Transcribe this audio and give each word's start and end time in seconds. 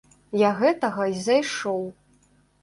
Я 0.41 0.49
гэтага 0.61 1.05
і 1.11 1.19
зайшоў. 1.27 1.85